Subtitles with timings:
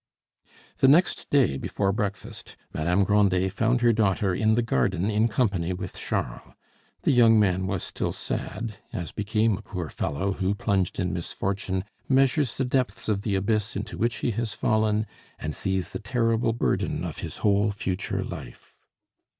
[0.79, 5.73] The next day, before breakfast, Madame Grandet found her daughter in the garden in company
[5.73, 6.55] with Charles.
[7.03, 11.83] The young man was still sad, as became a poor fellow who, plunged in misfortune,
[12.09, 15.05] measures the depths of the abyss into which he has fallen,
[15.37, 18.73] and sees the terrible burden of his whole future life.